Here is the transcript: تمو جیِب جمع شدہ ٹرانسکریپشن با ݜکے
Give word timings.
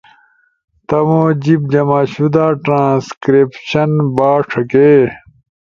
تمو 0.87 1.23
جیِب 1.43 1.61
جمع 1.71 2.01
شدہ 2.13 2.45
ٹرانسکریپشن 2.63 3.89
با 4.15 4.29
ݜکے 4.49 4.91